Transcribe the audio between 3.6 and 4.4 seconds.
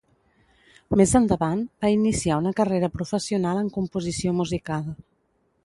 en composició